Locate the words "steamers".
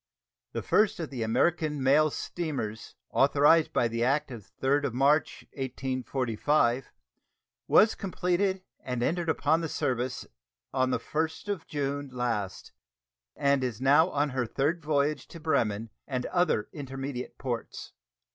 2.09-2.95